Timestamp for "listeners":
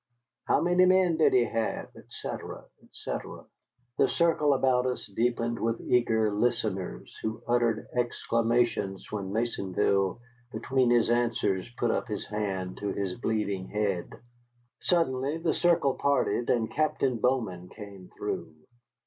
6.33-7.15